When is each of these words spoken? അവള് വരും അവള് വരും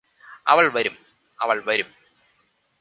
അവള് 0.47 0.69
വരും 0.69 0.95
അവള് 1.39 1.61
വരും 1.65 1.89